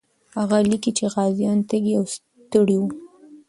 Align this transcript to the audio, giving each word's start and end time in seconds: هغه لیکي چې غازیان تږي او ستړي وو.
هغه 0.37 0.57
لیکي 0.69 0.91
چې 0.97 1.05
غازیان 1.13 1.57
تږي 1.69 1.93
او 1.99 2.05
ستړي 2.13 2.77
وو. 2.79 2.89